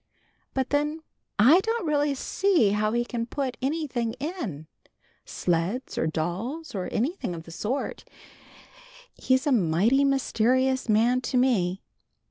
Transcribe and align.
"But 0.55 0.71
then 0.71 1.03
I 1.37 1.59
don't 1.59 1.85
really 1.85 2.15
see 2.15 2.71
how 2.71 2.91
he 2.91 3.05
can 3.05 3.27
put 3.27 3.55
anything 3.61 4.13
in; 4.13 4.65
sleds 5.25 5.95
or 5.95 6.07
dolls 6.07 6.73
or 6.73 6.85
anything 6.91 7.35
of 7.35 7.43
the 7.43 7.51
sort. 7.51 8.03
He's 9.13 9.45
a 9.45 9.51
mighty 9.51 10.03
mysterious 10.03 10.89
man 10.89 11.21
to 11.21 11.37
me. 11.37 11.83